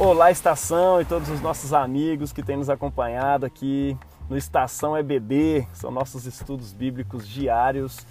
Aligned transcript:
Olá, 0.00 0.30
Estação 0.30 1.00
e 1.00 1.04
todos 1.04 1.28
os 1.28 1.40
nossos 1.40 1.72
amigos 1.72 2.32
que 2.32 2.40
têm 2.40 2.56
nos 2.56 2.70
acompanhado 2.70 3.44
aqui 3.44 3.96
no 4.30 4.36
Estação 4.36 4.96
EBD, 4.96 5.66
são 5.72 5.90
nossos 5.90 6.24
estudos 6.24 6.72
bíblicos 6.72 7.26
diários 7.26 8.06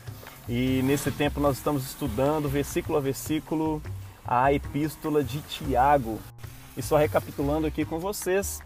e 0.50 0.82
nesse 0.84 1.10
tempo 1.12 1.40
nós 1.40 1.56
estamos 1.56 1.86
estudando 1.86 2.50
versículo 2.50 2.98
a 2.98 3.02
versículo 3.02 3.82
a 4.26 4.52
epístola 4.52 5.24
de 5.24 5.40
Tiago. 5.44 6.20
E 6.76 6.82
só 6.82 6.98
recapitulando 6.98 7.66
aqui 7.66 7.86
com 7.86 8.00
vocês, 8.00 8.60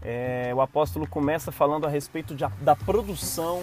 é, 0.00 0.52
o 0.54 0.60
apóstolo 0.60 1.08
começa 1.08 1.50
falando 1.50 1.88
a 1.88 1.90
respeito 1.90 2.36
de, 2.36 2.46
da 2.60 2.76
produção 2.76 3.62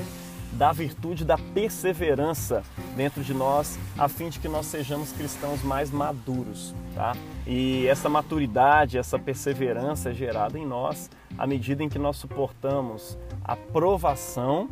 da 0.54 0.72
virtude 0.72 1.24
da 1.24 1.38
perseverança 1.38 2.64
dentro 2.96 3.24
de 3.24 3.34
nós, 3.34 3.78
a 3.98 4.08
fim 4.08 4.30
de 4.30 4.40
que 4.40 4.48
nós 4.48 4.66
sejamos 4.66 5.12
cristãos 5.12 5.62
mais 5.64 5.92
maduros, 5.92 6.74
tá? 6.96 7.16
E 7.46 7.86
essa 7.88 8.10
maturidade, 8.10 8.98
essa 8.98 9.20
perseverança 9.20 10.10
é 10.10 10.14
gerada 10.14 10.58
em 10.58 10.66
nós 10.66 11.10
à 11.38 11.46
medida 11.46 11.84
em 11.84 11.90
que 11.90 12.00
nós 12.00 12.18
suportamos 12.18 13.18
a 13.44 13.56
provação, 13.56 14.68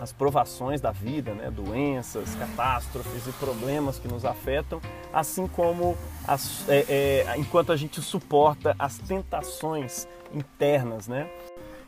as 0.00 0.12
provações 0.12 0.80
da 0.80 0.90
vida, 0.90 1.32
né? 1.32 1.50
doenças, 1.50 2.34
catástrofes 2.34 3.26
e 3.26 3.32
problemas 3.32 3.98
que 3.98 4.08
nos 4.08 4.24
afetam, 4.24 4.80
assim 5.12 5.46
como 5.46 5.96
as, 6.26 6.68
é, 6.68 6.84
é, 6.88 7.34
enquanto 7.38 7.72
a 7.72 7.76
gente 7.76 8.00
suporta 8.00 8.74
as 8.78 8.98
tentações 8.98 10.08
internas, 10.34 11.06
né? 11.06 11.30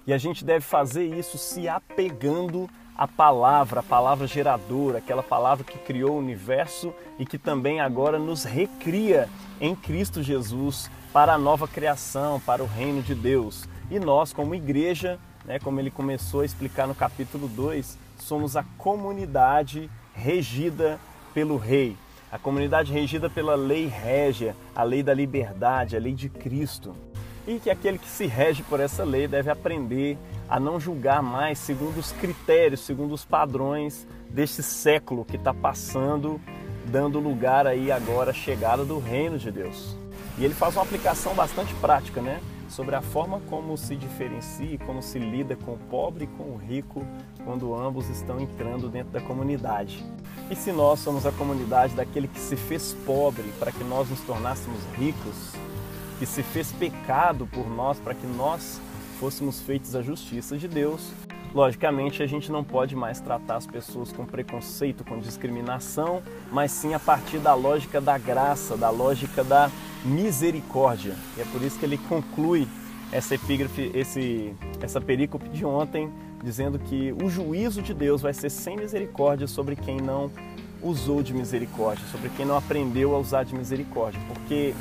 E 0.06 0.12
a 0.12 0.16
gente 0.16 0.42
deve 0.42 0.64
fazer 0.64 1.04
isso 1.04 1.36
se 1.36 1.68
apegando 1.68 2.68
a 2.98 3.06
palavra, 3.06 3.78
a 3.78 3.82
palavra 3.82 4.26
geradora, 4.26 4.98
aquela 4.98 5.22
palavra 5.22 5.64
que 5.64 5.78
criou 5.78 6.16
o 6.16 6.18
universo 6.18 6.92
e 7.16 7.24
que 7.24 7.38
também 7.38 7.80
agora 7.80 8.18
nos 8.18 8.42
recria 8.42 9.28
em 9.60 9.76
Cristo 9.76 10.20
Jesus 10.20 10.90
para 11.12 11.34
a 11.34 11.38
nova 11.38 11.68
criação, 11.68 12.40
para 12.40 12.60
o 12.60 12.66
reino 12.66 13.00
de 13.00 13.14
Deus. 13.14 13.68
E 13.88 14.00
nós, 14.00 14.32
como 14.32 14.52
igreja, 14.52 15.16
né, 15.44 15.60
como 15.60 15.78
ele 15.78 15.92
começou 15.92 16.40
a 16.40 16.44
explicar 16.44 16.88
no 16.88 16.94
capítulo 16.94 17.46
2, 17.46 17.96
somos 18.18 18.56
a 18.56 18.64
comunidade 18.76 19.88
regida 20.12 20.98
pelo 21.32 21.56
Rei, 21.56 21.96
a 22.32 22.38
comunidade 22.38 22.92
regida 22.92 23.30
pela 23.30 23.54
lei 23.54 23.86
régia, 23.86 24.56
a 24.74 24.82
lei 24.82 25.04
da 25.04 25.14
liberdade, 25.14 25.96
a 25.96 26.00
lei 26.00 26.14
de 26.14 26.28
Cristo. 26.28 26.96
E 27.48 27.58
que 27.58 27.70
aquele 27.70 27.96
que 27.96 28.06
se 28.06 28.26
rege 28.26 28.62
por 28.62 28.78
essa 28.78 29.02
lei 29.02 29.26
deve 29.26 29.50
aprender 29.50 30.18
a 30.46 30.60
não 30.60 30.78
julgar 30.78 31.22
mais 31.22 31.58
segundo 31.58 31.96
os 31.96 32.12
critérios, 32.12 32.80
segundo 32.80 33.14
os 33.14 33.24
padrões 33.24 34.06
deste 34.28 34.62
século 34.62 35.24
que 35.24 35.36
está 35.36 35.54
passando, 35.54 36.38
dando 36.84 37.18
lugar 37.18 37.66
aí 37.66 37.90
agora 37.90 38.32
à 38.32 38.34
chegada 38.34 38.84
do 38.84 38.98
reino 38.98 39.38
de 39.38 39.50
Deus. 39.50 39.96
E 40.36 40.44
ele 40.44 40.52
faz 40.52 40.76
uma 40.76 40.82
aplicação 40.82 41.34
bastante 41.34 41.72
prática, 41.76 42.20
né? 42.20 42.38
Sobre 42.68 42.94
a 42.94 43.00
forma 43.00 43.40
como 43.48 43.78
se 43.78 43.96
diferencia, 43.96 44.78
como 44.80 45.02
se 45.02 45.18
lida 45.18 45.56
com 45.56 45.72
o 45.72 45.78
pobre 45.78 46.24
e 46.24 46.26
com 46.26 46.50
o 46.50 46.56
rico 46.58 47.02
quando 47.46 47.74
ambos 47.74 48.10
estão 48.10 48.38
entrando 48.38 48.90
dentro 48.90 49.10
da 49.10 49.22
comunidade. 49.22 50.04
E 50.50 50.54
se 50.54 50.70
nós 50.70 51.00
somos 51.00 51.24
a 51.24 51.32
comunidade 51.32 51.94
daquele 51.94 52.28
que 52.28 52.40
se 52.40 52.56
fez 52.56 52.94
pobre 53.06 53.50
para 53.58 53.72
que 53.72 53.82
nós 53.84 54.10
nos 54.10 54.20
tornássemos 54.20 54.80
ricos, 54.98 55.54
que 56.18 56.26
se 56.26 56.42
fez 56.42 56.72
pecado 56.72 57.46
por 57.46 57.68
nós 57.68 57.98
para 57.98 58.14
que 58.14 58.26
nós 58.26 58.80
fôssemos 59.20 59.60
feitos 59.60 59.94
a 59.94 60.02
justiça 60.02 60.56
de 60.56 60.68
Deus, 60.68 61.12
logicamente 61.54 62.22
a 62.22 62.26
gente 62.26 62.50
não 62.50 62.62
pode 62.62 62.94
mais 62.94 63.20
tratar 63.20 63.56
as 63.56 63.66
pessoas 63.66 64.12
com 64.12 64.24
preconceito, 64.24 65.04
com 65.04 65.18
discriminação, 65.18 66.22
mas 66.52 66.72
sim 66.72 66.94
a 66.94 66.98
partir 66.98 67.38
da 67.38 67.54
lógica 67.54 68.00
da 68.00 68.18
graça, 68.18 68.76
da 68.76 68.90
lógica 68.90 69.42
da 69.42 69.70
misericórdia. 70.04 71.14
E 71.36 71.40
é 71.40 71.44
por 71.46 71.62
isso 71.62 71.78
que 71.78 71.84
ele 71.84 71.98
conclui 71.98 72.68
essa 73.10 73.34
epígrafe, 73.34 73.90
esse, 73.94 74.54
essa 74.80 75.00
perícope 75.00 75.48
de 75.48 75.64
ontem, 75.64 76.12
dizendo 76.42 76.78
que 76.78 77.14
o 77.22 77.28
juízo 77.28 77.82
de 77.82 77.94
Deus 77.94 78.22
vai 78.22 78.34
ser 78.34 78.50
sem 78.50 78.76
misericórdia 78.76 79.46
sobre 79.46 79.74
quem 79.74 79.98
não 79.98 80.30
usou 80.82 81.22
de 81.22 81.34
misericórdia, 81.34 82.04
sobre 82.12 82.28
quem 82.30 82.46
não 82.46 82.56
aprendeu 82.56 83.14
a 83.14 83.18
usar 83.18 83.44
de 83.44 83.54
misericórdia, 83.54 84.20
porque 84.28 84.74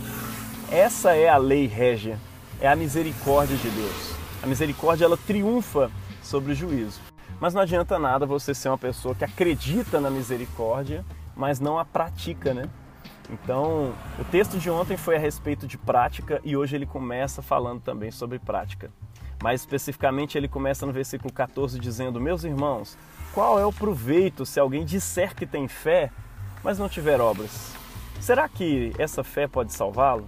essa 0.71 1.15
é 1.15 1.29
a 1.29 1.37
lei 1.37 1.65
régia, 1.65 2.19
é 2.59 2.67
a 2.67 2.75
misericórdia 2.75 3.55
de 3.55 3.69
Deus. 3.69 4.15
A 4.43 4.47
misericórdia 4.47 5.05
ela 5.05 5.17
triunfa 5.17 5.89
sobre 6.21 6.51
o 6.51 6.55
juízo. 6.55 6.99
Mas 7.39 7.53
não 7.53 7.61
adianta 7.61 7.97
nada 7.97 8.25
você 8.25 8.53
ser 8.53 8.69
uma 8.69 8.77
pessoa 8.77 9.15
que 9.15 9.23
acredita 9.23 10.01
na 10.01 10.09
misericórdia, 10.09 11.05
mas 11.35 11.59
não 11.59 11.79
a 11.79 11.85
pratica, 11.85 12.53
né? 12.53 12.69
Então, 13.29 13.93
o 14.19 14.23
texto 14.25 14.57
de 14.57 14.69
ontem 14.69 14.97
foi 14.97 15.15
a 15.15 15.19
respeito 15.19 15.67
de 15.67 15.77
prática 15.77 16.41
e 16.43 16.55
hoje 16.55 16.75
ele 16.75 16.85
começa 16.85 17.41
falando 17.41 17.81
também 17.81 18.11
sobre 18.11 18.39
prática. 18.39 18.89
Mais 19.43 19.61
especificamente, 19.61 20.37
ele 20.37 20.47
começa 20.47 20.85
no 20.85 20.91
versículo 20.91 21.31
14 21.31 21.79
dizendo: 21.79 22.19
Meus 22.19 22.43
irmãos, 22.43 22.97
qual 23.33 23.59
é 23.59 23.65
o 23.65 23.71
proveito 23.73 24.45
se 24.45 24.59
alguém 24.59 24.83
disser 24.83 25.35
que 25.35 25.45
tem 25.45 25.67
fé, 25.67 26.09
mas 26.63 26.79
não 26.79 26.89
tiver 26.89 27.21
obras? 27.21 27.73
Será 28.19 28.49
que 28.49 28.93
essa 28.97 29.23
fé 29.23 29.47
pode 29.47 29.73
salvá-lo? 29.73 30.27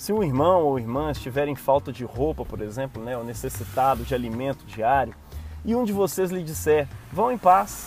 Se 0.00 0.14
um 0.14 0.22
irmão 0.22 0.62
ou 0.62 0.78
irmã 0.78 1.10
estiverem 1.10 1.54
falta 1.54 1.92
de 1.92 2.04
roupa, 2.04 2.42
por 2.42 2.62
exemplo, 2.62 3.04
né, 3.04 3.18
ou 3.18 3.22
necessitado 3.22 4.02
de 4.02 4.14
alimento 4.14 4.64
diário, 4.64 5.14
e 5.62 5.76
um 5.76 5.84
de 5.84 5.92
vocês 5.92 6.30
lhe 6.30 6.42
disser: 6.42 6.88
Vão 7.12 7.30
em 7.30 7.36
paz, 7.36 7.86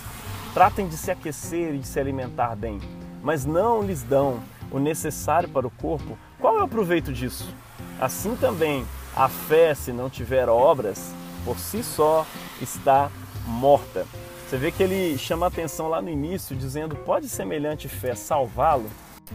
tratem 0.54 0.88
de 0.88 0.96
se 0.96 1.10
aquecer 1.10 1.74
e 1.74 1.80
de 1.80 1.88
se 1.88 2.00
alimentar 2.00 2.56
bem, 2.56 2.80
mas 3.24 3.46
não 3.46 3.82
lhes 3.82 4.04
dão 4.04 4.40
o 4.70 4.78
necessário 4.78 5.50
para 5.50 5.66
o 5.66 5.72
corpo, 5.72 6.16
qual 6.40 6.60
é 6.60 6.62
o 6.62 6.68
proveito 6.68 7.12
disso? 7.12 7.52
Assim 8.00 8.36
também, 8.36 8.86
a 9.16 9.28
fé, 9.28 9.74
se 9.74 9.92
não 9.92 10.08
tiver 10.08 10.48
obras, 10.48 11.16
por 11.44 11.58
si 11.58 11.82
só 11.82 12.28
está 12.62 13.10
morta. 13.48 14.06
Você 14.48 14.58
vê 14.58 14.72
que 14.72 14.84
ele 14.84 15.18
chama 15.18 15.48
atenção 15.48 15.88
lá 15.88 16.00
no 16.00 16.12
início, 16.12 16.56
dizendo: 16.56 16.96
Pode 16.96 17.28
semelhante 17.28 17.90
fé 17.90 18.14
salvá-lo? 18.14 18.88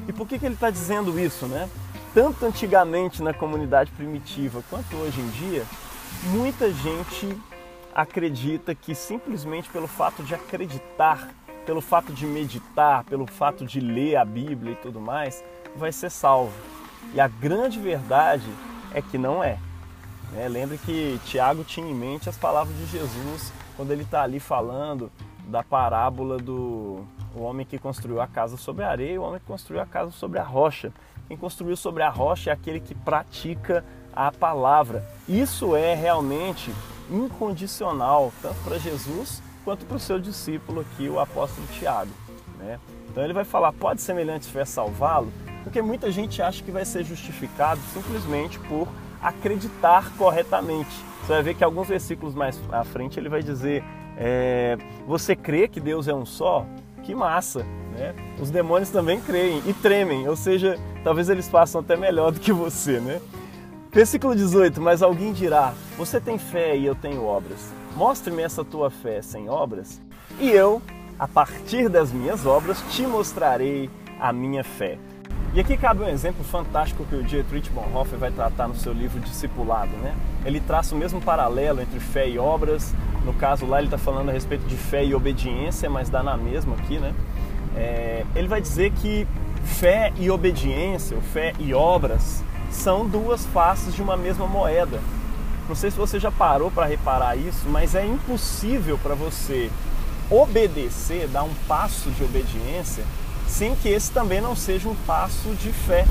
E 0.06 0.12
por 0.12 0.28
que, 0.28 0.39
que 0.39 0.47
ele 0.47 0.55
está 0.55 0.71
dizendo 0.71 1.19
isso, 1.19 1.47
né? 1.47 1.69
Tanto 2.15 2.45
antigamente 2.45 3.23
na 3.23 3.33
comunidade 3.33 3.91
primitiva 3.93 4.63
quanto 4.71 4.97
hoje 4.97 5.21
em 5.21 5.29
dia, 5.31 5.65
muita 6.25 6.73
gente 6.73 7.37
acredita 7.95 8.75
que 8.75 8.95
simplesmente 8.95 9.69
pelo 9.69 9.87
fato 9.87 10.23
de 10.23 10.35
acreditar, 10.35 11.29
pelo 11.67 11.81
fato 11.81 12.13
de 12.13 12.27
meditar, 12.27 13.05
pelo 13.05 13.27
fato 13.27 13.65
de 13.65 13.81
ler 13.81 14.17
a 14.17 14.25
Bíblia 14.25 14.73
e 14.73 14.77
tudo 14.77 15.01
mais, 15.01 15.45
vai 15.77 15.93
ser 15.93 16.11
salvo. 16.11 16.53
E 17.15 17.21
a 17.21 17.29
grande 17.29 17.79
verdade 17.79 18.49
é 18.95 19.03
que 19.03 19.19
não 19.19 19.43
é. 19.43 19.59
Né? 20.33 20.49
Lembre 20.49 20.79
que 20.79 21.21
Tiago 21.25 21.65
tinha 21.65 21.89
em 21.89 21.95
mente 21.95 22.29
as 22.29 22.37
palavras 22.37 22.77
de 22.77 22.87
Jesus 22.87 23.53
quando 23.77 23.93
ele 23.93 24.03
está 24.03 24.23
ali 24.23 24.41
falando 24.41 25.11
da 25.47 25.63
parábola 25.63 26.37
do 26.37 27.05
o 27.35 27.43
homem 27.43 27.65
que 27.65 27.79
construiu 27.79 28.21
a 28.21 28.27
casa 28.27 28.57
sobre 28.57 28.85
a 28.85 28.91
areia 28.91 29.13
e 29.13 29.19
o 29.19 29.23
homem 29.23 29.41
que 29.41 29.47
construiu 29.47 29.81
a 29.81 29.87
casa 29.87 30.11
sobre 30.11 30.39
a 30.39 30.43
rocha. 30.43 30.93
Quem 31.28 31.37
construiu 31.37 31.77
sobre 31.77 32.03
a 32.03 32.09
rocha 32.09 32.50
é 32.50 32.53
aquele 32.53 32.81
que 32.81 32.94
pratica 32.94 33.84
a 34.12 34.33
palavra. 34.33 35.06
Isso 35.28 35.77
é 35.77 35.94
realmente 35.94 36.72
incondicional, 37.11 38.33
tanto 38.43 38.56
para 38.65 38.78
Jesus 38.78 39.43
quanto 39.65 39.84
para 39.84 39.99
o 39.99 40.00
seu 40.00 40.19
discípulo 40.19 40.81
aqui, 40.81 41.06
o 41.09 41.21
apóstolo 41.21 41.66
Tiago. 41.69 42.11
Né? 42.59 42.81
Então 43.11 43.22
ele 43.22 43.34
vai 43.34 43.44
falar, 43.44 43.72
pode 43.72 44.00
semelhante 44.00 44.47
fé 44.47 44.65
salvá-lo? 44.65 45.31
Porque 45.62 45.83
muita 45.83 46.11
gente 46.11 46.41
acha 46.41 46.62
que 46.65 46.71
vai 46.71 46.87
ser 46.87 47.05
justificado 47.05 47.81
simplesmente 47.93 48.59
por 48.60 48.89
acreditar 49.21 50.10
corretamente. 50.16 50.91
Você 51.21 51.33
vai 51.34 51.43
ver 51.43 51.55
que 51.55 51.62
alguns 51.62 51.89
versículos 51.89 52.34
mais 52.34 52.59
à 52.72 52.84
frente 52.84 53.21
ele 53.21 53.28
vai 53.28 53.43
dizer, 53.43 53.84
é, 54.16 54.78
você 55.06 55.37
crê 55.37 55.69
que 55.69 55.81
Deus 55.81 56.09
é 56.09 56.15
um 56.15 56.25
só? 56.25 56.65
Que 57.09 57.15
massa! 57.15 57.65
Né? 57.97 58.15
Os 58.39 58.51
demônios 58.51 58.91
também 58.91 59.19
creem 59.19 59.63
e 59.65 59.72
tremem, 59.72 60.28
ou 60.28 60.37
seja, 60.37 60.78
talvez 61.03 61.31
eles 61.31 61.49
façam 61.49 61.81
até 61.81 61.97
melhor 61.97 62.31
do 62.31 62.39
que 62.39 62.53
você, 62.53 63.01
né? 63.01 63.19
Versículo 63.91 64.37
18: 64.37 64.78
Mas 64.78 65.03
alguém 65.03 65.33
dirá: 65.33 65.72
Você 65.97 66.21
tem 66.21 66.37
fé 66.37 66.77
e 66.77 66.84
eu 66.84 66.95
tenho 66.95 67.25
obras. 67.25 67.72
Mostre-me 67.97 68.43
essa 68.43 68.63
tua 68.63 68.91
fé 68.91 69.22
sem 69.22 69.49
obras, 69.49 70.03
e 70.39 70.51
eu, 70.51 70.83
a 71.19 71.27
partir 71.27 71.89
das 71.89 72.13
minhas 72.13 72.45
obras, 72.45 72.78
te 72.91 73.07
mostrarei 73.07 73.89
a 74.21 74.31
minha 74.31 74.63
fé. 74.63 74.99
E 75.54 75.61
aqui 75.61 75.78
cabe 75.78 76.03
um 76.03 76.09
exemplo 76.09 76.45
fantástico 76.45 77.07
que 77.07 77.16
o 77.16 77.22
Dietrich 77.22 77.71
Bonhoeffer 77.71 78.19
vai 78.19 78.31
tratar 78.31 78.69
no 78.69 78.75
seu 78.75 78.93
livro 78.93 79.19
Discipulado. 79.19 79.93
Né? 80.03 80.15
Ele 80.48 80.60
traça 80.60 80.95
o 80.95 80.98
mesmo 80.98 81.21
paralelo 81.21 81.83
entre 81.83 82.00
fé 82.00 82.27
e 82.27 82.39
obras. 82.39 82.95
No 83.22 83.34
caso 83.34 83.66
lá 83.66 83.77
ele 83.77 83.89
está 83.89 83.98
falando 83.98 84.30
a 84.30 84.33
respeito 84.33 84.66
de 84.66 84.77
fé 84.77 85.04
e 85.04 85.15
obediência, 85.15 85.91
mas 85.91 86.09
dá 86.09 86.22
na 86.22 86.39
mesma 86.39 86.74
aqui. 86.74 86.98
Né? 86.98 87.12
É, 87.77 88.24
ele 88.34 88.48
vai 88.48 88.59
dizer 88.59 88.91
que 88.92 89.28
fé 89.62 90.10
e 90.16 90.30
obediência, 90.30 91.15
ou 91.15 91.22
fé 91.22 91.53
e 91.59 91.74
obras, 91.74 92.42
são 92.71 93.06
duas 93.06 93.45
faces 93.45 93.95
de 93.95 94.00
uma 94.00 94.16
mesma 94.16 94.47
moeda. 94.47 94.98
Não 95.68 95.77
sei 95.77 95.91
se 95.91 95.98
você 95.98 96.18
já 96.18 96.30
parou 96.30 96.71
para 96.71 96.86
reparar 96.86 97.36
isso, 97.36 97.68
mas 97.68 97.94
é 97.94 98.06
impossível 98.06 98.97
para 99.03 99.15
você 99.15 99.71
obedecer, 100.30 101.28
dar 101.28 101.42
um 101.42 101.53
passo 101.66 102.10
de 102.12 102.24
obediência, 102.24 103.04
sem 103.47 103.74
que 103.74 103.91
esse 103.91 104.10
também 104.10 104.41
não 104.41 104.56
seja 104.56 104.89
um 104.89 104.97
passo 105.06 105.51
de 105.56 105.71
fé. 105.72 106.06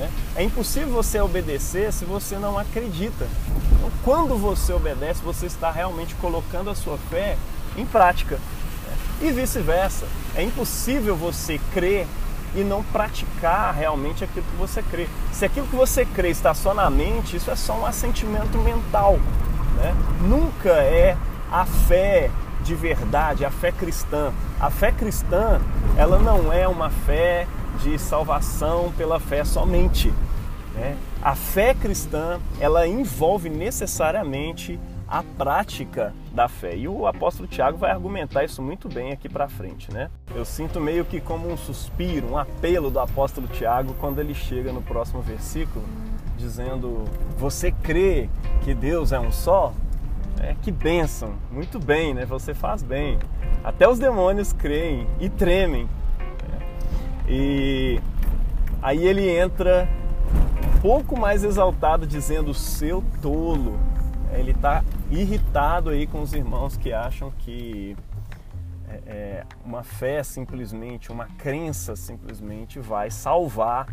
Né? 0.00 0.10
É 0.34 0.42
impossível 0.42 0.88
você 0.88 1.20
obedecer 1.20 1.92
se 1.92 2.06
você 2.06 2.38
não 2.38 2.58
acredita. 2.58 3.28
Então, 3.76 3.90
quando 4.02 4.34
você 4.34 4.72
obedece, 4.72 5.20
você 5.22 5.44
está 5.44 5.70
realmente 5.70 6.14
colocando 6.14 6.70
a 6.70 6.74
sua 6.74 6.96
fé 7.10 7.36
em 7.76 7.84
prática. 7.84 8.36
Né? 8.36 9.28
E 9.28 9.30
vice-versa. 9.30 10.06
É 10.34 10.42
impossível 10.42 11.14
você 11.14 11.60
crer 11.74 12.06
e 12.54 12.64
não 12.64 12.82
praticar 12.82 13.74
realmente 13.74 14.24
aquilo 14.24 14.46
que 14.46 14.56
você 14.56 14.82
crê. 14.82 15.06
Se 15.32 15.44
aquilo 15.44 15.66
que 15.66 15.76
você 15.76 16.06
crê 16.06 16.30
está 16.30 16.54
só 16.54 16.72
na 16.72 16.88
mente, 16.88 17.36
isso 17.36 17.50
é 17.50 17.56
só 17.56 17.74
um 17.74 17.84
assentimento 17.84 18.56
mental. 18.56 19.20
Né? 19.76 19.94
Nunca 20.22 20.70
é 20.70 21.14
a 21.52 21.66
fé 21.66 22.30
de 22.64 22.74
verdade, 22.74 23.44
a 23.44 23.50
fé 23.50 23.72
cristã. 23.72 24.32
A 24.58 24.70
fé 24.70 24.92
cristã, 24.92 25.60
ela 25.96 26.18
não 26.18 26.52
é 26.52 26.66
uma 26.68 26.90
fé 26.90 27.46
de 27.82 27.98
salvação 27.98 28.92
pela 28.96 29.18
fé 29.18 29.44
somente. 29.44 30.12
Né? 30.74 30.96
A 31.22 31.34
fé 31.34 31.74
cristã, 31.74 32.38
ela 32.60 32.86
envolve 32.86 33.48
necessariamente 33.48 34.78
a 35.10 35.24
prática 35.24 36.14
da 36.32 36.48
fé. 36.48 36.76
E 36.76 36.86
o 36.86 37.06
apóstolo 37.06 37.48
Tiago 37.48 37.76
vai 37.76 37.90
argumentar 37.90 38.44
isso 38.44 38.62
muito 38.62 38.88
bem 38.88 39.10
aqui 39.10 39.28
para 39.28 39.48
frente, 39.48 39.92
né? 39.92 40.08
Eu 40.32 40.44
sinto 40.44 40.80
meio 40.80 41.04
que 41.04 41.20
como 41.20 41.50
um 41.50 41.56
suspiro, 41.56 42.30
um 42.30 42.38
apelo 42.38 42.90
do 42.90 43.00
apóstolo 43.00 43.48
Tiago 43.48 43.94
quando 43.98 44.20
ele 44.20 44.34
chega 44.34 44.72
no 44.72 44.80
próximo 44.80 45.20
versículo, 45.20 45.84
dizendo: 46.38 47.04
Você 47.38 47.72
crê 47.72 48.30
que 48.62 48.72
Deus 48.72 49.10
é 49.10 49.18
um 49.18 49.32
só? 49.32 49.74
É, 50.40 50.56
que 50.62 50.72
bênção, 50.72 51.34
muito 51.50 51.78
bem, 51.78 52.14
né? 52.14 52.24
Você 52.24 52.54
faz 52.54 52.82
bem. 52.82 53.18
Até 53.62 53.86
os 53.86 53.98
demônios 53.98 54.54
creem 54.54 55.06
e 55.20 55.28
tremem. 55.28 55.84
Né? 56.48 56.58
E 57.28 58.00
aí 58.80 59.06
ele 59.06 59.28
entra 59.28 59.86
um 60.76 60.80
pouco 60.80 61.18
mais 61.18 61.44
exaltado, 61.44 62.06
dizendo: 62.06 62.54
Seu 62.54 63.04
tolo. 63.20 63.78
Ele 64.32 64.52
está 64.52 64.82
irritado 65.10 65.90
aí 65.90 66.06
com 66.06 66.22
os 66.22 66.32
irmãos 66.32 66.76
que 66.76 66.92
acham 66.92 67.30
que 67.40 67.96
é, 68.88 68.94
é, 69.06 69.44
uma 69.64 69.82
fé 69.82 70.22
simplesmente, 70.22 71.12
uma 71.12 71.26
crença 71.36 71.94
simplesmente 71.96 72.78
vai 72.78 73.10
salvar 73.10 73.88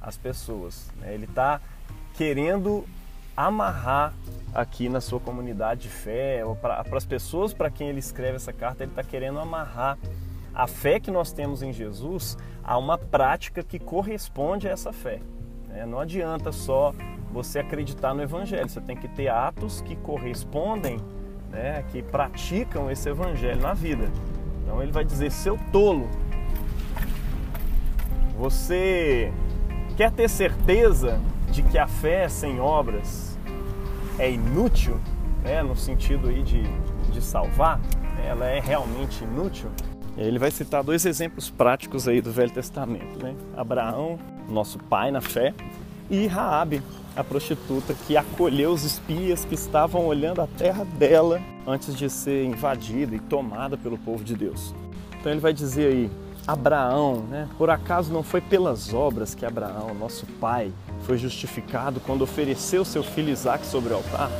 as 0.00 0.16
pessoas. 0.16 0.90
Né? 0.98 1.14
Ele 1.14 1.26
está 1.26 1.60
querendo 2.14 2.84
amarrar 3.36 4.12
aqui 4.54 4.88
na 4.88 5.00
sua 5.00 5.18
comunidade 5.18 5.82
de 5.82 5.88
fé, 5.88 6.44
ou 6.44 6.54
para 6.54 6.84
as 6.92 7.06
pessoas 7.06 7.54
para 7.54 7.70
quem 7.70 7.88
ele 7.88 7.98
escreve 7.98 8.36
essa 8.36 8.52
carta, 8.52 8.84
ele 8.84 8.92
está 8.92 9.02
querendo 9.02 9.38
amarrar 9.38 9.98
a 10.54 10.66
fé 10.66 11.00
que 11.00 11.10
nós 11.10 11.32
temos 11.32 11.62
em 11.62 11.72
Jesus 11.72 12.36
a 12.62 12.76
uma 12.76 12.98
prática 12.98 13.62
que 13.62 13.78
corresponde 13.78 14.68
a 14.68 14.70
essa 14.70 14.92
fé. 14.92 15.20
Né? 15.68 15.86
Não 15.86 15.98
adianta 15.98 16.52
só 16.52 16.94
você 17.32 17.60
acreditar 17.60 18.12
no 18.14 18.22
Evangelho, 18.22 18.68
você 18.68 18.80
tem 18.80 18.96
que 18.96 19.08
ter 19.08 19.28
atos 19.28 19.80
que 19.80 19.96
correspondem, 19.96 20.98
né, 21.50 21.82
que 21.90 22.02
praticam 22.02 22.90
esse 22.90 23.08
Evangelho 23.08 23.60
na 23.60 23.72
vida. 23.72 24.10
Então 24.62 24.82
ele 24.82 24.92
vai 24.92 25.04
dizer: 25.04 25.32
seu 25.32 25.58
tolo, 25.72 26.08
você 28.36 29.32
quer 29.96 30.10
ter 30.10 30.28
certeza 30.28 31.18
de 31.50 31.62
que 31.62 31.78
a 31.78 31.86
fé 31.86 32.28
sem 32.28 32.60
obras 32.60 33.31
é 34.18 34.30
inútil, 34.30 35.00
né, 35.42 35.62
no 35.62 35.76
sentido 35.76 36.28
aí 36.28 36.42
de, 36.42 36.62
de 37.12 37.20
salvar, 37.20 37.78
né, 37.78 38.28
ela 38.28 38.46
é 38.46 38.60
realmente 38.60 39.24
inútil. 39.24 39.70
Ele 40.16 40.38
vai 40.38 40.50
citar 40.50 40.84
dois 40.84 41.06
exemplos 41.06 41.48
práticos 41.48 42.06
aí 42.06 42.20
do 42.20 42.30
Velho 42.30 42.50
Testamento, 42.50 43.22
né? 43.22 43.34
Abraão, 43.56 44.18
nosso 44.48 44.78
pai 44.78 45.10
na 45.10 45.22
fé, 45.22 45.54
e 46.10 46.26
Raabe, 46.26 46.82
a 47.16 47.24
prostituta 47.24 47.94
que 48.06 48.16
acolheu 48.16 48.72
os 48.72 48.84
espias 48.84 49.44
que 49.44 49.54
estavam 49.54 50.04
olhando 50.06 50.42
a 50.42 50.46
terra 50.46 50.84
dela 50.84 51.40
antes 51.66 51.96
de 51.96 52.10
ser 52.10 52.44
invadida 52.44 53.14
e 53.14 53.18
tomada 53.18 53.76
pelo 53.78 53.96
povo 53.96 54.22
de 54.22 54.34
Deus. 54.34 54.74
Então 55.18 55.32
ele 55.32 55.40
vai 55.40 55.52
dizer 55.52 55.86
aí, 55.92 56.10
Abraão, 56.46 57.24
né? 57.28 57.48
Por 57.56 57.70
acaso 57.70 58.12
não 58.12 58.22
foi 58.22 58.40
pelas 58.40 58.92
obras 58.92 59.34
que 59.34 59.46
Abraão, 59.46 59.94
nosso 59.94 60.26
pai, 60.40 60.72
foi 61.02 61.16
justificado 61.16 62.00
quando 62.00 62.22
ofereceu 62.22 62.84
seu 62.84 63.02
filho 63.02 63.30
Isaac 63.30 63.64
sobre 63.66 63.92
o 63.92 63.96
altar? 63.96 64.30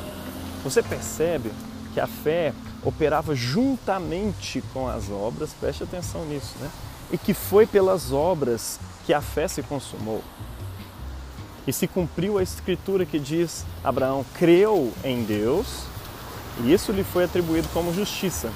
Você 0.65 0.83
percebe 0.83 1.53
que 1.95 2.01
a 2.01 2.07
fé 2.07 2.53
operava 2.83 3.35
juntamente 3.35 4.63
com 4.73 4.89
as 4.89 5.11
obras, 5.11 5.53
preste 5.53 5.85
atenção 5.85 6.25
nisso, 6.25 6.55
né? 6.61 6.71
E 7.13 7.19
que 7.19 7.35
foi 7.35 7.67
pelas 7.67 8.13
obras 8.13 8.81
que 9.07 9.13
a 9.13 9.21
fé 9.21 9.47
se 9.47 9.63
consumou. 9.63 10.23
E 11.67 11.73
se 11.73 11.87
cumpriu 11.87 12.39
a 12.39 12.43
escritura 12.43 13.07
que 13.07 13.19
diz: 13.19 13.65
Abraão 13.85 14.25
creu 14.35 14.93
em 15.05 15.23
Deus 15.23 15.85
e 16.61 16.73
isso 16.73 16.91
lhe 16.91 17.05
foi 17.05 17.25
atribuído 17.25 17.69
como 17.69 17.95
justiça. 17.95 18.51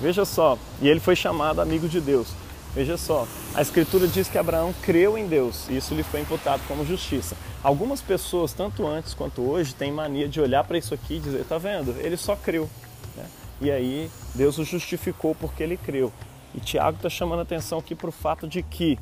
Veja 0.00 0.24
só, 0.24 0.56
e 0.80 0.88
ele 0.88 1.00
foi 1.00 1.14
chamado 1.14 1.60
amigo 1.60 1.86
de 1.88 2.00
Deus. 2.00 2.28
Veja 2.74 2.96
só, 2.96 3.26
a 3.54 3.62
Escritura 3.62 4.06
diz 4.06 4.28
que 4.28 4.38
Abraão 4.38 4.72
creu 4.82 5.18
em 5.18 5.26
Deus 5.26 5.68
e 5.68 5.76
isso 5.76 5.92
lhe 5.94 6.04
foi 6.04 6.20
imputado 6.20 6.62
como 6.68 6.86
justiça. 6.86 7.36
Algumas 7.62 8.00
pessoas, 8.00 8.52
tanto 8.52 8.86
antes 8.86 9.12
quanto 9.12 9.42
hoje, 9.42 9.74
têm 9.74 9.90
mania 9.92 10.28
de 10.28 10.40
olhar 10.40 10.62
para 10.62 10.78
isso 10.78 10.94
aqui 10.94 11.16
e 11.16 11.20
dizer: 11.20 11.44
tá 11.44 11.58
vendo? 11.58 11.96
Ele 11.98 12.16
só 12.16 12.36
creu. 12.36 12.70
Né? 13.16 13.24
E 13.60 13.70
aí 13.70 14.10
Deus 14.34 14.56
o 14.58 14.64
justificou 14.64 15.34
porque 15.34 15.62
ele 15.62 15.76
creu. 15.76 16.12
E 16.54 16.60
Tiago 16.60 16.96
está 16.96 17.08
chamando 17.08 17.40
atenção 17.40 17.78
aqui 17.78 17.94
para 17.94 18.08
o 18.08 18.12
fato 18.12 18.46
de 18.46 18.62
que, 18.62 18.98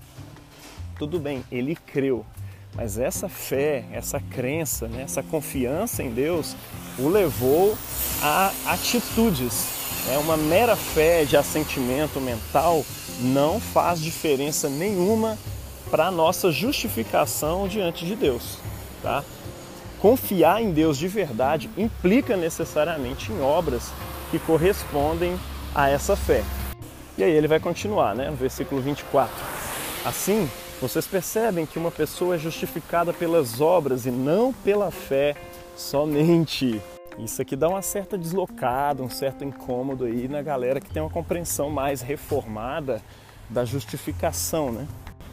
tudo 0.99 1.19
bem, 1.19 1.45
ele 1.51 1.75
creu, 1.75 2.25
mas 2.75 2.99
essa 2.99 3.29
fé, 3.29 3.85
essa 3.93 4.21
crença, 4.21 4.87
né, 4.87 5.03
essa 5.03 5.23
confiança 5.23 6.03
em 6.03 6.11
Deus 6.11 6.55
o 6.99 7.09
levou 7.09 7.77
a 8.23 8.53
atitudes. 8.67 9.79
É 10.11 10.19
uma 10.19 10.37
mera 10.37 10.77
fé 10.77 11.25
de 11.25 11.37
assentimento 11.37 12.21
mental 12.21 12.85
não 13.19 13.61
faz 13.61 14.01
diferença 14.01 14.69
nenhuma 14.69 15.39
para 15.91 16.07
a 16.07 16.11
nossa 16.11 16.51
justificação 16.51 17.67
diante 17.67 18.05
de 18.05 18.15
Deus. 18.15 18.59
Tá? 19.03 19.25
Confiar 19.99 20.63
em 20.63 20.71
Deus 20.71 20.97
de 20.99 21.09
verdade 21.09 21.69
implica 21.77 22.37
necessariamente 22.37 23.33
em 23.33 23.41
obras 23.41 23.91
que 24.31 24.39
correspondem 24.39 25.39
a 25.75 25.89
essa 25.89 26.15
fé. 26.15 26.45
E 27.17 27.25
aí 27.25 27.33
ele 27.33 27.49
vai 27.49 27.59
continuar, 27.59 28.15
né, 28.15 28.31
no 28.31 28.37
versículo 28.37 28.81
24. 28.81 29.35
Assim, 30.05 30.49
vocês 30.81 31.07
percebem 31.07 31.67
que 31.67 31.79
uma 31.79 31.91
pessoa 31.91 32.37
é 32.37 32.39
justificada 32.39 33.13
pelas 33.13 33.61
obras 33.61 34.07
e 34.07 34.11
não 34.11 34.53
pela 34.53 34.91
fé 34.91 35.35
somente. 35.77 36.81
Isso 37.19 37.43
aqui 37.43 37.57
dá 37.57 37.69
uma 37.69 37.83
certa 37.83 38.17
deslocada, 38.17 39.03
um 39.03 39.11
certo 39.11 39.45
incômodo 39.45 40.05
aí 40.05 40.29
na 40.29 40.41
galera 40.41 40.81
que 40.81 40.89
tem 40.89 41.03
uma 41.03 41.11
compreensão 41.11 41.69
mais 41.69 42.01
reformada 42.01 43.03
da 43.51 43.65
justificação, 43.65 44.71
né? 44.71 44.87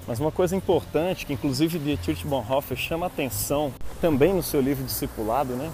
Mas 0.07 0.19
uma 0.19 0.31
coisa 0.31 0.55
importante 0.55 1.25
que 1.25 1.33
inclusive 1.33 1.77
Dietrich 1.77 2.25
Bonhoeffer 2.25 2.77
chama 2.77 3.05
atenção 3.05 3.71
também 4.01 4.33
no 4.33 4.41
seu 4.41 4.61
livro 4.61 4.83
Discipulado, 4.83 5.55
né? 5.55 5.71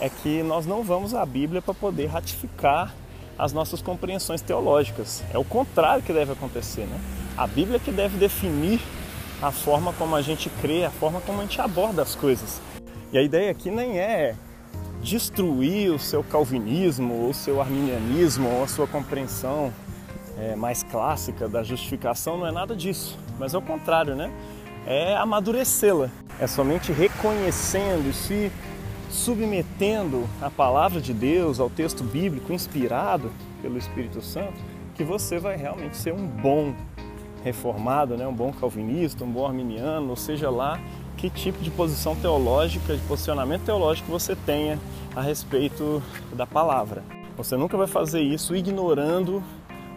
É 0.00 0.08
que 0.08 0.42
nós 0.44 0.64
não 0.64 0.84
vamos 0.84 1.12
à 1.12 1.26
Bíblia 1.26 1.60
para 1.60 1.74
poder 1.74 2.06
ratificar 2.06 2.94
as 3.36 3.52
nossas 3.52 3.82
compreensões 3.82 4.40
teológicas. 4.40 5.24
É 5.32 5.38
o 5.38 5.44
contrário 5.44 6.02
que 6.02 6.12
deve 6.12 6.32
acontecer, 6.32 6.86
né? 6.86 7.00
A 7.36 7.46
Bíblia 7.46 7.80
que 7.80 7.90
deve 7.90 8.16
definir 8.16 8.80
a 9.42 9.50
forma 9.50 9.92
como 9.92 10.14
a 10.14 10.22
gente 10.22 10.48
crê, 10.60 10.84
a 10.84 10.90
forma 10.90 11.20
como 11.20 11.40
a 11.40 11.42
gente 11.42 11.60
aborda 11.60 12.02
as 12.02 12.14
coisas. 12.14 12.60
E 13.12 13.18
a 13.18 13.22
ideia 13.22 13.50
aqui 13.50 13.70
nem 13.70 13.98
é 13.98 14.34
destruir 15.02 15.92
o 15.92 15.98
seu 15.98 16.22
calvinismo, 16.24 17.14
ou 17.14 17.30
o 17.30 17.34
seu 17.34 17.60
arminianismo, 17.60 18.48
ou 18.48 18.64
a 18.64 18.68
sua 18.68 18.86
compreensão 18.86 19.72
é, 20.38 20.54
mais 20.54 20.82
clássica 20.82 21.48
da 21.48 21.62
justificação, 21.62 22.38
não 22.38 22.46
é 22.46 22.52
nada 22.52 22.74
disso. 22.74 23.18
Mas 23.38 23.54
é 23.54 23.58
o 23.58 23.62
contrário, 23.62 24.14
né? 24.14 24.30
É 24.86 25.16
amadurecê-la. 25.16 26.10
É 26.40 26.46
somente 26.46 26.92
reconhecendo 26.92 28.08
e 28.08 28.12
se 28.12 28.52
submetendo 29.10 30.28
à 30.40 30.50
palavra 30.50 31.00
de 31.00 31.12
Deus, 31.12 31.58
ao 31.58 31.70
texto 31.70 32.04
bíblico 32.04 32.52
inspirado 32.52 33.32
pelo 33.62 33.78
Espírito 33.78 34.20
Santo, 34.22 34.54
que 34.94 35.02
você 35.02 35.38
vai 35.38 35.56
realmente 35.56 35.96
ser 35.96 36.12
um 36.12 36.26
bom 36.26 36.74
reformado, 37.42 38.16
né, 38.16 38.26
um 38.26 38.34
bom 38.34 38.52
calvinista, 38.52 39.24
um 39.24 39.30
bom 39.30 39.46
arminiano, 39.46 40.10
ou 40.10 40.16
seja 40.16 40.50
lá 40.50 40.80
que 41.18 41.28
tipo 41.28 41.60
de 41.60 41.70
posição 41.70 42.14
teológica, 42.14 42.96
de 42.96 43.02
posicionamento 43.02 43.64
teológico 43.64 44.08
você 44.08 44.36
tenha 44.36 44.78
a 45.14 45.20
respeito 45.20 46.00
da 46.32 46.46
palavra. 46.46 47.02
Você 47.36 47.56
nunca 47.56 47.76
vai 47.76 47.88
fazer 47.88 48.20
isso 48.20 48.54
ignorando 48.54 49.42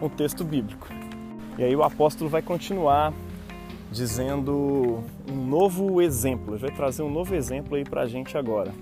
um 0.02 0.10
texto 0.10 0.44
bíblico. 0.44 0.88
E 1.60 1.64
aí 1.64 1.76
o 1.76 1.84
apóstolo 1.84 2.28
vai 2.28 2.42
continuar 2.42 3.14
dizendo 3.92 5.04
um 5.30 5.46
novo 5.46 6.02
exemplo, 6.02 6.56
ele 6.56 6.62
vai 6.62 6.72
trazer 6.72 7.04
um 7.04 7.12
novo 7.12 7.36
exemplo 7.36 7.76
aí 7.76 7.84
para 7.84 8.02
a 8.02 8.08
gente 8.08 8.36
agora. 8.36 8.74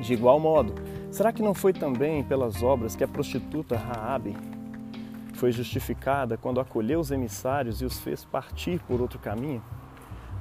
De 0.00 0.12
igual 0.12 0.38
modo, 0.38 0.74
será 1.10 1.32
que 1.32 1.42
não 1.42 1.54
foi 1.54 1.72
também 1.72 2.22
pelas 2.22 2.62
obras 2.62 2.94
que 2.94 3.04
a 3.04 3.08
prostituta 3.08 3.76
Raabe 3.76 4.36
foi 5.34 5.50
justificada 5.50 6.36
quando 6.36 6.60
acolheu 6.60 7.00
os 7.00 7.10
emissários 7.10 7.80
e 7.80 7.86
os 7.86 7.98
fez 8.00 8.22
partir 8.22 8.80
por 8.80 9.00
outro 9.00 9.18
caminho? 9.18 9.62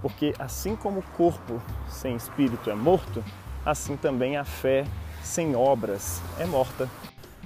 Porque 0.02 0.34
assim 0.40 0.76
como 0.76 1.00
o 1.00 1.04
corpo 1.16 1.62
sem 1.90 2.16
espírito 2.16 2.70
é 2.70 2.76
morto, 2.76 3.24
assim 3.66 3.96
também 3.96 4.38
a 4.38 4.44
fé 4.44 4.86
sem 5.24 5.56
obras 5.56 6.22
é 6.40 6.46
morta. 6.46 6.90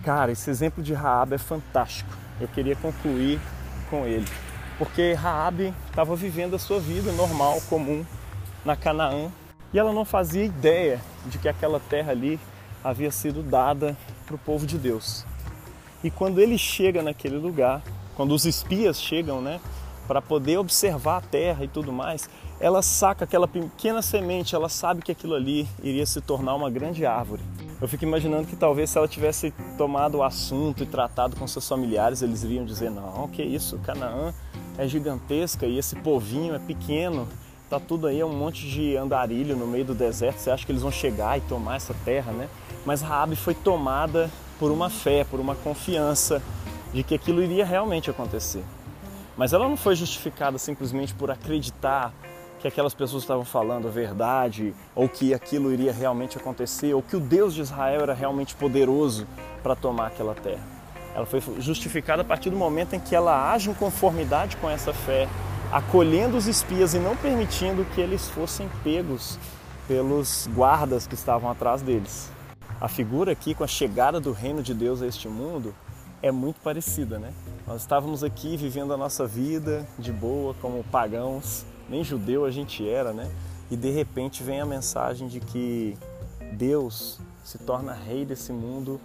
Cara, 0.03 0.31
esse 0.31 0.50
exemplo 0.50 0.83
de 0.83 0.93
Raab 0.93 1.33
é 1.33 1.38
fantástico. 1.38 2.09
Eu 2.39 2.47
queria 2.47 2.75
concluir 2.75 3.39
com 3.89 4.05
ele, 4.05 4.27
porque 4.77 5.13
Raab 5.13 5.74
estava 5.89 6.15
vivendo 6.15 6.55
a 6.55 6.59
sua 6.59 6.79
vida 6.79 7.12
normal, 7.12 7.62
comum 7.69 8.05
na 8.63 8.75
Canaã, 8.75 9.29
e 9.74 9.79
ela 9.79 9.93
não 9.93 10.05
fazia 10.05 10.43
ideia 10.43 11.01
de 11.25 11.38
que 11.38 11.47
aquela 11.47 11.79
terra 11.79 12.12
ali 12.12 12.39
havia 12.83 13.12
sido 13.12 13.41
dada 13.41 13.95
para 14.25 14.35
o 14.35 14.39
povo 14.39 14.65
de 14.65 14.77
Deus. 14.77 15.25
E 16.03 16.12
quando 16.12 16.39
ele 16.39 16.57
chega 16.57 17.01
naquele 17.01 17.38
lugar, 17.38 17.81
quando 18.15 18.33
os 18.33 18.45
espias 18.45 19.01
chegam, 19.01 19.41
né, 19.41 19.59
para 20.07 20.21
poder 20.21 20.57
observar 20.57 21.17
a 21.17 21.21
terra 21.21 21.63
e 21.63 21.67
tudo 21.67 21.91
mais, 21.91 22.29
ela 22.59 22.81
saca 22.81 23.25
aquela 23.25 23.47
pequena 23.47 24.01
semente, 24.01 24.55
ela 24.55 24.69
sabe 24.69 25.01
que 25.01 25.12
aquilo 25.12 25.35
ali 25.35 25.67
iria 25.83 26.05
se 26.05 26.21
tornar 26.21 26.55
uma 26.55 26.69
grande 26.69 27.05
árvore. 27.05 27.41
Eu 27.81 27.88
fico 27.88 28.05
imaginando 28.05 28.47
que 28.47 28.55
talvez 28.55 28.89
se 28.89 28.97
ela 28.97 29.07
tivesse 29.07 29.53
tomado 29.77 30.19
o 30.19 30.24
assunto 30.24 30.83
e 30.83 30.85
tratado 30.85 31.35
com 31.35 31.45
seus 31.45 31.67
familiares, 31.67 32.21
eles 32.21 32.43
iriam 32.43 32.65
dizer: 32.65 32.89
não, 32.89 33.27
que 33.27 33.43
isso, 33.43 33.77
Canaã 33.79 34.33
é 34.77 34.88
gigantesca 34.88 35.65
e 35.65 35.77
esse 35.77 35.95
povinho 35.97 36.55
é 36.55 36.59
pequeno, 36.59 37.27
tá 37.69 37.79
tudo 37.79 38.07
aí, 38.07 38.19
é 38.19 38.25
um 38.25 38.33
monte 38.33 38.67
de 38.69 38.95
andarilho 38.95 39.55
no 39.55 39.67
meio 39.67 39.85
do 39.85 39.93
deserto, 39.93 40.38
você 40.38 40.50
acha 40.50 40.65
que 40.65 40.71
eles 40.71 40.81
vão 40.81 40.91
chegar 40.91 41.38
e 41.38 41.41
tomar 41.41 41.75
essa 41.75 41.93
terra, 42.05 42.31
né? 42.31 42.47
Mas 42.85 43.01
Raabe 43.01 43.35
foi 43.35 43.53
tomada 43.53 44.29
por 44.59 44.71
uma 44.71 44.89
fé, 44.89 45.25
por 45.25 45.39
uma 45.39 45.55
confiança 45.55 46.41
de 46.93 47.03
que 47.03 47.15
aquilo 47.15 47.43
iria 47.43 47.65
realmente 47.65 48.09
acontecer. 48.09 48.63
Mas 49.38 49.54
ela 49.54 49.68
não 49.68 49.75
foi 49.75 49.96
justificada 49.96 50.58
simplesmente 50.58 51.13
por 51.13 51.30
acreditar 51.30 52.13
que 52.60 52.68
aquelas 52.68 52.94
pessoas 52.94 53.24
estavam 53.24 53.46
falando 53.46 53.88
a 53.88 53.92
verdade, 53.92 54.74
ou 54.96 55.08
que 55.08 55.34
aquilo 55.34 55.72
iria 55.72 55.92
realmente 55.92 56.38
acontecer, 56.38 56.94
ou 56.94 57.01
que 57.01 57.15
o 57.15 57.20
Deus 57.20 57.54
de 57.54 57.62
Israel 57.62 58.01
era 58.01 58.13
realmente 58.13 58.56
poderoso 58.56 59.27
para 59.62 59.75
tomar 59.75 60.08
aquela 60.08 60.34
terra. 60.34 60.63
Ela 61.13 61.25
foi 61.25 61.42
justificada 61.60 62.22
a 62.22 62.25
partir 62.25 62.50
do 62.50 62.56
momento 62.56 62.94
em 62.96 63.00
que 63.00 63.15
ela 63.15 63.51
age 63.51 63.70
em 63.70 63.74
conformidade 63.74 64.58
com 64.58 64.70
essa 64.70 64.94
fé, 64.94 65.27
acolhendo 65.72 66.38
os 66.38 66.48
espias 66.48 66.94
e 66.94 67.00
não 67.00 67.15
permitindo 67.15 67.86
que 67.94 68.01
eles 68.01 68.27
fossem 68.30 68.70
pegos 68.84 69.38
pelos 69.88 70.50
guardas 70.54 71.06
que 71.06 71.13
estavam 71.13 71.50
atrás 71.50 71.82
deles. 71.82 72.32
A 72.82 72.88
figura 72.88 73.32
aqui 73.32 73.54
com 73.54 73.63
a 73.63 73.68
chegada 73.68 74.20
do 74.20 74.32
reino 74.32 74.63
de 74.63 74.74
Deus 74.74 75.01
a 75.01 75.08
este 75.08 75.27
mundo 75.27 75.74
é 76.22 76.32
muito 76.32 76.60
parecida, 76.62 77.20
né? 77.20 77.32
Nós 77.67 77.81
estávamos 77.81 78.24
aqui 78.24 78.55
vivendo 78.55 78.93
a 78.93 78.98
nossa 78.98 79.25
vida 79.25 79.88
de 79.98 80.12
boa, 80.12 80.53
como 80.62 80.84
pagãos, 80.84 81.65
nem 81.89 82.03
judeu 82.03 82.45
a 82.45 82.51
gente 82.51 82.88
era, 82.88 83.12
né? 83.12 83.27
E 83.72 83.75
de 83.75 83.89
repente 83.89 84.43
vem 84.43 84.62
a 84.62 84.65
mensagem 84.67 85.27
de 85.27 85.39
que 85.39 85.98
Deus 86.53 87.19
se 87.43 87.57
torna 87.57 87.91
rei 87.91 88.24
desse 88.24 88.53
mundo 88.53 89.01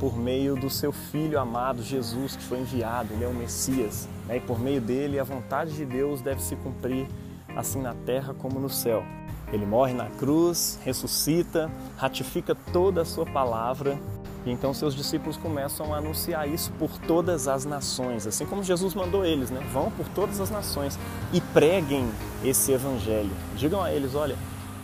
por 0.00 0.16
meio 0.16 0.56
do 0.56 0.68
seu 0.68 0.90
filho 0.90 1.38
amado 1.38 1.80
Jesus, 1.80 2.34
que 2.34 2.42
foi 2.42 2.58
enviado, 2.58 3.12
ele 3.12 3.22
é 3.22 3.28
o 3.28 3.34
Messias, 3.34 4.08
né? 4.26 4.38
e 4.38 4.40
por 4.40 4.58
meio 4.58 4.80
dele 4.80 5.20
a 5.20 5.24
vontade 5.24 5.72
de 5.72 5.84
Deus 5.84 6.20
deve 6.20 6.42
se 6.42 6.56
cumprir 6.56 7.06
assim 7.54 7.80
na 7.80 7.94
terra 7.94 8.34
como 8.34 8.58
no 8.58 8.68
céu. 8.68 9.04
Ele 9.52 9.64
morre 9.64 9.92
na 9.92 10.06
cruz, 10.06 10.76
ressuscita, 10.82 11.70
ratifica 11.96 12.52
toda 12.72 13.02
a 13.02 13.04
sua 13.04 13.26
palavra 13.26 13.96
e 14.44 14.50
então 14.50 14.74
seus 14.74 14.94
discípulos 14.94 15.36
começam 15.36 15.94
a 15.94 15.98
anunciar 15.98 16.48
isso 16.48 16.72
por 16.72 16.90
todas 16.98 17.46
as 17.46 17.64
nações, 17.64 18.26
assim 18.26 18.44
como 18.44 18.62
Jesus 18.62 18.94
mandou 18.94 19.24
eles, 19.24 19.50
né? 19.50 19.60
Vão 19.72 19.90
por 19.90 20.08
todas 20.08 20.40
as 20.40 20.50
nações 20.50 20.98
e 21.32 21.40
preguem 21.40 22.08
esse 22.44 22.72
evangelho. 22.72 23.30
Digam 23.56 23.82
a 23.82 23.92
eles, 23.92 24.14
olha, 24.14 24.36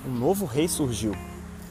um 0.06 0.12
novo 0.12 0.46
rei 0.46 0.68
surgiu 0.68 1.14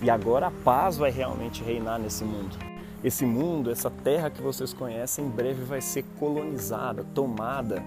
e 0.01 0.09
agora 0.09 0.47
a 0.47 0.51
paz 0.51 0.97
vai 0.97 1.09
realmente 1.09 1.63
reinar 1.63 1.97
nesse 1.99 2.23
mundo. 2.23 2.57
Esse 3.03 3.25
mundo, 3.25 3.71
essa 3.71 3.89
terra 3.89 4.29
que 4.29 4.41
vocês 4.41 4.73
conhecem, 4.73 5.25
em 5.25 5.29
breve 5.29 5.63
vai 5.63 5.81
ser 5.81 6.03
colonizada, 6.19 7.05
tomada 7.15 7.83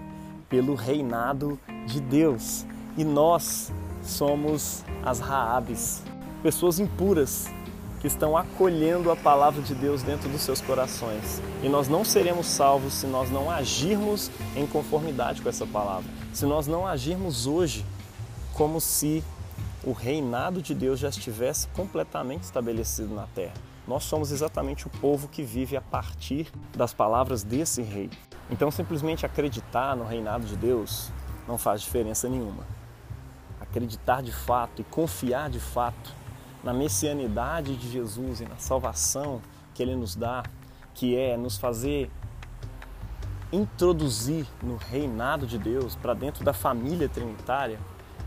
pelo 0.49 0.73
reinado 0.73 1.59
de 1.85 1.99
Deus. 1.99 2.65
E 2.97 3.03
nós 3.03 3.71
somos 4.01 4.83
as 5.03 5.19
Raabes, 5.19 6.03
pessoas 6.41 6.79
impuras 6.79 7.47
que 8.01 8.07
estão 8.07 8.35
acolhendo 8.35 9.11
a 9.11 9.15
palavra 9.15 9.61
de 9.61 9.75
Deus 9.75 10.01
dentro 10.01 10.27
dos 10.27 10.41
seus 10.41 10.59
corações. 10.59 11.39
E 11.61 11.69
nós 11.69 11.87
não 11.87 12.03
seremos 12.03 12.47
salvos 12.47 12.95
se 12.95 13.05
nós 13.05 13.29
não 13.29 13.49
agirmos 13.49 14.31
em 14.55 14.65
conformidade 14.65 15.39
com 15.39 15.47
essa 15.47 15.67
palavra. 15.67 16.09
Se 16.33 16.45
nós 16.45 16.65
não 16.65 16.85
agirmos 16.87 17.45
hoje 17.45 17.85
como 18.55 18.81
se 18.81 19.23
o 19.83 19.91
reinado 19.91 20.63
de 20.63 20.73
Deus 20.73 20.99
já 20.99 21.09
estivesse 21.09 21.67
completamente 21.69 22.43
estabelecido 22.43 23.13
na 23.13 23.27
terra. 23.27 23.53
Nós 23.87 24.03
somos 24.03 24.31
exatamente 24.31 24.87
o 24.87 24.89
povo 24.89 25.27
que 25.27 25.43
vive 25.43 25.77
a 25.77 25.81
partir 25.81 26.51
das 26.75 26.93
palavras 26.93 27.43
desse 27.43 27.83
rei. 27.83 28.09
Então, 28.49 28.71
simplesmente 28.71 29.25
acreditar 29.25 29.95
no 29.95 30.05
reinado 30.05 30.45
de 30.45 30.55
Deus 30.55 31.11
não 31.47 31.57
faz 31.57 31.81
diferença 31.81 32.27
nenhuma. 32.27 32.65
Acreditar 33.59 34.21
de 34.21 34.31
fato 34.31 34.81
e 34.81 34.83
confiar 34.83 35.49
de 35.49 35.59
fato 35.59 36.20
na 36.63 36.73
messianidade 36.73 37.75
de 37.75 37.89
Jesus 37.89 38.41
e 38.41 38.45
na 38.45 38.57
salvação 38.57 39.41
que 39.73 39.81
ele 39.81 39.95
nos 39.95 40.15
dá, 40.15 40.43
que 40.93 41.15
é 41.15 41.37
nos 41.37 41.57
fazer 41.57 42.09
introduzir 43.51 44.47
no 44.63 44.77
reinado 44.77 45.45
de 45.45 45.57
Deus, 45.57 45.95
para 45.95 46.13
dentro 46.13 46.43
da 46.43 46.53
família 46.53 47.09
trinitária, 47.09 47.79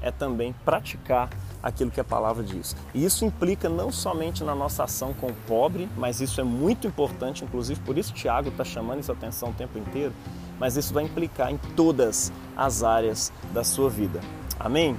é 0.03 0.11
também 0.11 0.55
praticar 0.65 1.31
aquilo 1.63 1.91
que 1.91 2.01
a 2.01 2.05
palavra 2.05 2.43
diz. 2.43 2.77
E 2.93 3.03
isso 3.03 3.25
implica 3.25 3.71
não 3.71 3.91
somente 3.91 4.45
na 4.45 4.55
nossa 4.55 4.85
ação 4.85 5.15
com 5.15 5.29
o 5.29 5.35
pobre, 5.47 5.89
mas 5.97 6.21
isso 6.21 6.41
é 6.41 6.45
muito 6.45 6.87
importante, 6.87 7.43
inclusive 7.43 7.81
por 7.81 7.97
isso 7.97 8.13
Tiago 8.13 8.51
está 8.51 8.65
chamando 8.65 9.01
isso 9.01 9.11
atenção 9.11 9.49
o 9.49 9.55
tempo 9.55 9.79
inteiro, 9.79 10.13
mas 10.59 10.77
isso 10.77 10.93
vai 10.93 11.05
implicar 11.05 11.51
em 11.51 11.57
todas 11.75 12.31
as 12.55 12.83
áreas 12.83 13.33
da 13.55 13.65
sua 13.65 13.89
vida. 13.89 14.21
Amém? 14.61 14.95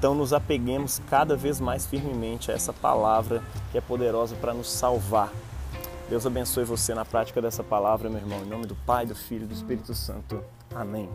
Então 0.00 0.14
nos 0.14 0.32
apeguemos 0.32 0.98
cada 1.10 1.36
vez 1.36 1.60
mais 1.60 1.84
firmemente 1.84 2.50
a 2.50 2.54
essa 2.54 2.72
palavra 2.72 3.42
que 3.70 3.76
é 3.76 3.82
poderosa 3.82 4.34
para 4.34 4.54
nos 4.54 4.70
salvar. 4.70 5.30
Deus 6.08 6.24
abençoe 6.24 6.64
você 6.64 6.94
na 6.94 7.04
prática 7.04 7.42
dessa 7.42 7.62
palavra, 7.62 8.08
meu 8.08 8.18
irmão. 8.18 8.40
Em 8.40 8.48
nome 8.48 8.64
do 8.64 8.74
Pai, 8.74 9.04
do 9.04 9.14
Filho 9.14 9.44
e 9.44 9.46
do 9.46 9.52
Espírito 9.52 9.94
Santo. 9.94 10.42
Amém. 10.74 11.06